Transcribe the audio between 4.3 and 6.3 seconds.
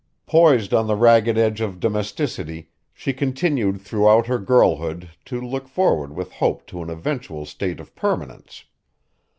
girlhood to look forward